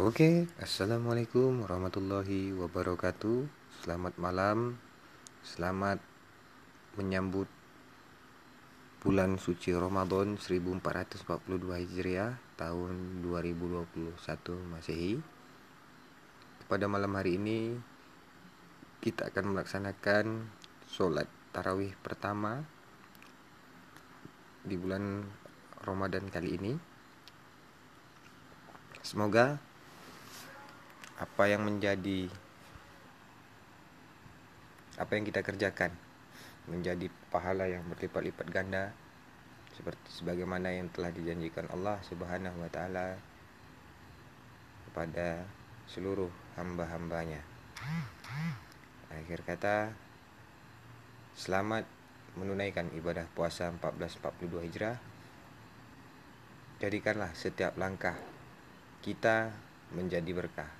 [0.00, 3.44] Oke, assalamualaikum warahmatullahi wabarakatuh.
[3.84, 4.80] Selamat malam,
[5.44, 6.00] selamat
[6.96, 7.44] menyambut
[9.04, 14.16] bulan suci Ramadan 1442 Hijriah tahun 2021
[14.72, 15.20] Masehi.
[16.64, 17.76] Pada malam hari ini
[19.04, 20.48] kita akan melaksanakan
[20.88, 22.64] sholat tarawih pertama
[24.64, 25.28] di bulan
[25.84, 26.72] Ramadan kali ini.
[29.04, 29.68] Semoga
[31.20, 32.32] apa yang menjadi
[34.96, 35.92] apa yang kita kerjakan
[36.64, 38.92] menjadi pahala yang berlipat-lipat ganda
[39.76, 43.16] seperti sebagaimana yang telah dijanjikan Allah Subhanahu wa taala
[44.88, 45.44] kepada
[45.86, 47.40] seluruh hamba-hambanya.
[49.12, 49.92] Akhir kata
[51.36, 51.84] selamat
[52.38, 54.96] menunaikan ibadah puasa 1442 Hijrah.
[56.80, 58.16] Jadikanlah setiap langkah
[59.04, 59.52] kita
[59.92, 60.79] menjadi berkah.